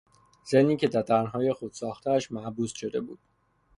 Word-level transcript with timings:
زنی 0.43 0.77
که 0.77 0.87
در 0.87 1.01
تنهایی 1.01 1.53
خود 1.53 1.71
ساختهاش 1.73 2.31
محبوس 2.31 2.73
شده 2.73 3.01
بود 3.01 3.19